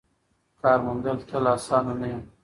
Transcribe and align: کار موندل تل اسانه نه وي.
کار 0.61 0.77
موندل 0.85 1.17
تل 1.29 1.45
اسانه 1.55 1.93
نه 2.01 2.07
وي. 2.13 2.21